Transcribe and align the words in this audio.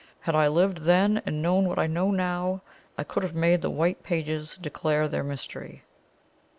Had 0.21 0.33
I 0.33 0.47
lived 0.47 0.79
then 0.85 1.21
and 1.27 1.43
known 1.43 1.67
what 1.67 1.77
I 1.77 1.85
know 1.85 2.09
now, 2.09 2.63
I 2.97 3.03
could 3.03 3.21
have 3.21 3.35
made 3.35 3.61
the 3.61 3.69
white 3.69 4.01
pages 4.01 4.57
declare 4.59 5.07
their 5.07 5.23
mystery." 5.23 5.83